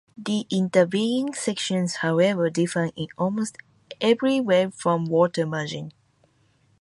The 0.17 0.47
intervening 0.49 1.35
sections, 1.35 1.97
however, 1.97 2.49
differ 2.49 2.89
in 2.95 3.09
almost 3.19 3.59
every 4.01 4.39
way 4.39 4.71
from 4.71 5.05
"Water 5.05 5.45
Margin". 5.45 5.91